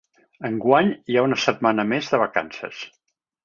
[0.47, 2.85] Enguany hi ha una setmana més de vacances.